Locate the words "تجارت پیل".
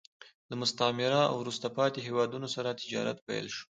2.81-3.45